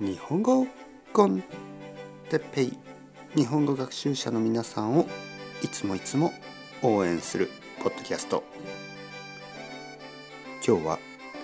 [0.00, 0.66] 日本語
[1.12, 1.42] コン
[2.30, 2.78] テッペイ。
[3.36, 5.06] 日本語学習者の皆さんを
[5.62, 6.32] いつもいつも
[6.82, 7.50] 応援する
[7.82, 8.42] ポッドキャスト。
[10.66, 10.98] 今日は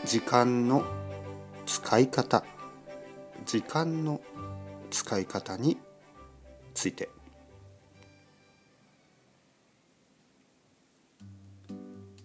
[0.06, 0.84] 時間の
[1.66, 2.44] 使い方。
[3.44, 4.22] 時間の
[4.90, 5.76] 使い方に
[6.72, 7.10] ついて。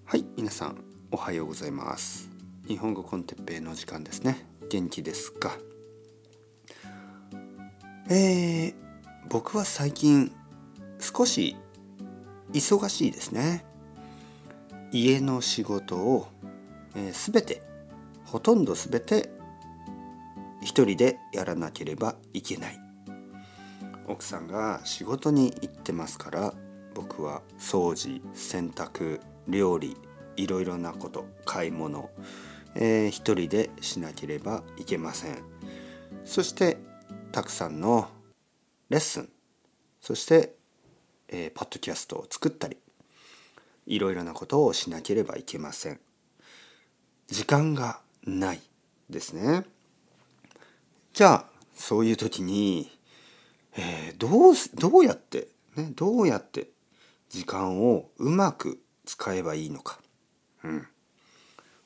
[0.06, 2.30] はい皆さんおはようございます。
[2.70, 4.46] 日本語コンテッペイの時間ですね。
[4.70, 5.58] 元気ですか？
[8.14, 8.74] えー、
[9.30, 10.34] 僕は最近
[11.00, 11.56] 少し
[12.52, 13.64] 忙しいですね。
[14.92, 16.28] 家の仕事を、
[16.94, 17.62] えー、全て
[18.26, 19.30] ほとんど全て
[20.62, 22.80] 一人でやらなければいけない。
[24.10, 26.54] 奥さんが仕事に行ってますから
[26.94, 29.96] 僕は掃除洗濯料理
[30.36, 32.10] いろいろなこと買い物、
[32.76, 35.38] えー、一人でしなければいけません。
[36.26, 36.91] そして
[37.32, 38.10] たくさんの
[38.90, 39.30] レッスン
[40.02, 40.54] そして、
[41.30, 42.78] えー、ポッドキャストを作ったり
[43.88, 46.00] いろいろなことをしなければいけません。
[47.28, 48.62] 時間がない
[49.10, 49.66] ですね。
[51.14, 52.92] じゃあそういう時に、
[53.78, 56.70] えー、どうどうやって、ね、どうやって
[57.30, 60.00] 時間をうまく使えばいいのか、
[60.64, 60.88] うん、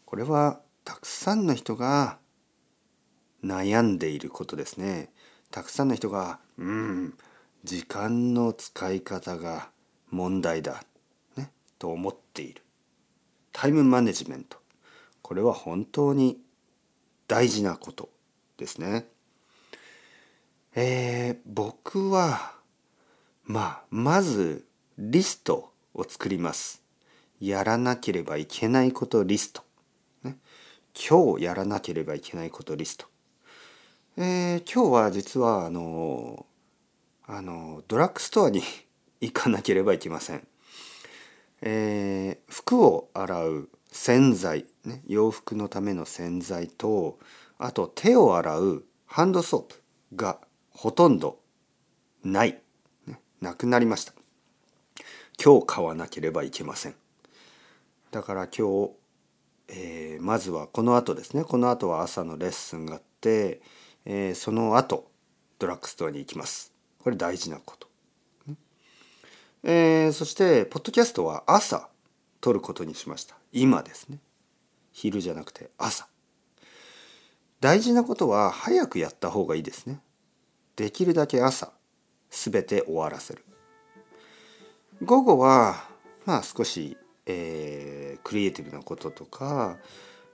[0.06, 2.18] これはたくさんの人が
[3.44, 5.12] 悩んでいることですね。
[5.56, 7.18] たくさんの人が「うん
[7.64, 9.70] 時間の使い方が
[10.10, 10.84] 問題だ」
[11.38, 12.62] ね、と思っている。
[13.54, 14.58] タイムマネジメント
[15.22, 16.42] これは本当に
[17.30, 18.10] 大事なこと
[18.58, 19.08] ですね。
[20.76, 22.56] えー、僕は
[23.46, 26.84] まあまずリストを作ります。
[27.40, 29.64] やらなければいけないことリスト。
[30.24, 30.38] ね、
[30.94, 33.15] 今日やらなければいけないことリスト。
[34.18, 36.46] えー、今日は実はあの
[37.28, 38.62] あのドラッグストアに
[39.20, 40.48] 行かなければいけません。
[41.62, 47.20] えー、服を洗う洗剤、ね、洋服のための洗剤と
[47.58, 49.82] あと手を洗うハンドソープ
[50.16, 51.40] がほとんど
[52.24, 52.62] ない、
[53.08, 54.14] ね、なくなりました。
[55.44, 56.96] 今日買わなければいけません。
[58.12, 58.92] だから今日、
[59.68, 61.44] えー、まずはこの後ですね。
[61.44, 63.62] この後は朝のレッスンがあって
[64.06, 65.12] えー、その後
[65.60, 66.74] ドラッグストアに行きます。
[67.00, 67.88] これ大事なこと。
[69.68, 71.90] えー、そしてポッドキャストは朝
[72.40, 73.36] 撮ることにしました。
[73.52, 74.20] 今ですね。
[74.92, 76.08] 昼じゃなくて朝。
[77.62, 80.00] 大事なことは早くやった方がいいですね。
[80.76, 81.72] できるだけ朝
[82.30, 83.44] 全て終わらせる。
[85.04, 85.88] 午後は
[86.26, 86.96] まあ少し、
[87.26, 89.78] えー、クリエイティブなこととか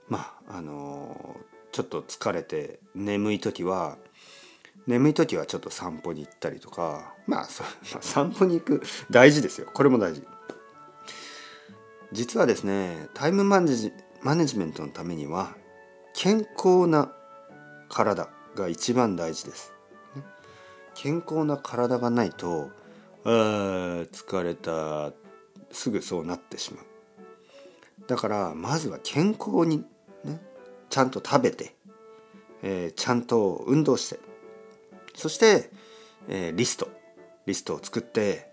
[0.08, 1.36] まああの
[1.72, 3.96] ちょっと疲れて眠い時は
[4.86, 9.68] 眠い時はちょっと散歩に行ったりとかまあそ、 ま、散歩に行く大事ですよ。
[9.72, 10.22] これも大事。
[12.12, 15.56] 実はですねタイムマネジマネジメントのためには
[16.14, 17.10] 健康な
[17.88, 19.72] 体が一番大事です、
[20.94, 22.70] 健康な体がないと
[23.24, 23.28] あ
[24.12, 25.12] 疲れた
[25.70, 26.84] すぐそうなってしまう。
[28.06, 29.86] だからまずは健康に
[30.24, 30.51] ね
[30.92, 31.74] ちゃんと食べて、
[32.62, 34.20] えー、ちゃんと運動して
[35.14, 35.70] そして、
[36.28, 36.90] えー、リスト
[37.46, 38.52] リストを作って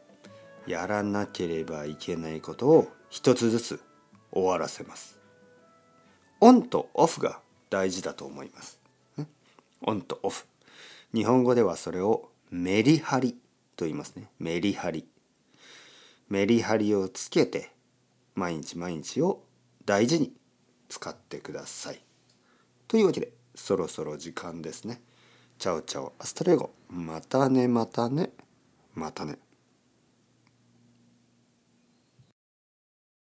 [0.65, 3.81] やらなければいけないことを一つずつ
[4.31, 5.19] 終わらせます。
[6.39, 8.79] オンとオフが大事だと思います。
[9.81, 10.45] オンとオフ。
[11.13, 13.33] 日本語ではそれをメリハリ
[13.75, 14.29] と言いますね。
[14.39, 15.05] メリハリ。
[16.29, 17.71] メリハリをつけて
[18.33, 19.43] 毎日毎日を
[19.85, 20.31] 大事に
[20.87, 22.08] 使ってください。
[22.89, 24.99] というわけでそろそろ時間ですね。
[25.59, 28.31] チャオチャオアストレゴまたねまたね
[28.95, 29.37] またね。